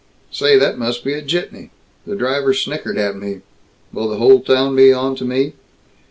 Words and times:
Say, 0.31 0.57
that 0.57 0.79
must 0.79 1.03
be 1.03 1.13
a 1.13 1.21
jitney. 1.21 1.69
The 2.07 2.15
driver 2.15 2.55
snickered 2.55 2.97
at 2.97 3.15
me. 3.15 3.41
Will 3.93 4.09
the 4.09 4.17
whole 4.17 4.39
town 4.39 4.75
be 4.75 4.91
onto 4.91 5.25
me? 5.25 5.53